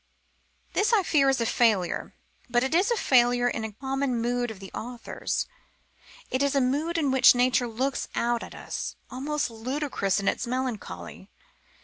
This, 0.73 0.91
I 0.93 1.03
fear, 1.03 1.29
is 1.29 1.39
a 1.39 1.45
failure, 1.45 2.15
but 2.49 2.63
it 2.63 2.73
is 2.73 2.89
a 2.89 2.97
failure 2.97 3.47
in 3.47 3.63
a 3.63 3.71
common 3.73 4.19
mood 4.19 4.49
of 4.49 4.59
the 4.59 4.71
author's. 4.73 5.45
It 6.31 6.41
is 6.41 6.55
a 6.55 6.59
mood 6.59 6.97
in 6.97 7.11
which 7.11 7.35
nature 7.35 7.67
looks 7.67 8.07
out 8.15 8.41
at 8.41 8.55
us, 8.55 8.95
almost 9.11 9.51
ludicrous 9.51 10.19
in 10.19 10.27
its 10.27 10.47
melancholy. 10.47 11.29